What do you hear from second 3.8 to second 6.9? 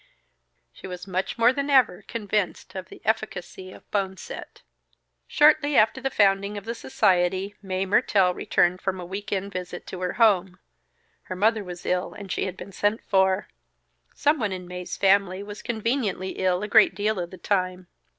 boneset. Shortly after the founding of the